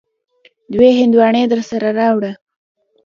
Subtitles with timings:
[0.73, 2.31] دوې هندواڼی درسره راوړه.